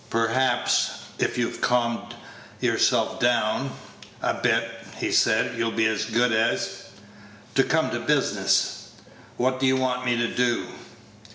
[0.09, 2.15] "Perhaps, if you've calmed
[2.59, 3.69] yourself down
[4.23, 6.85] a bit," he said, "you'll be so good as
[7.53, 8.89] to come to business.
[9.37, 10.65] What do you want me to do?"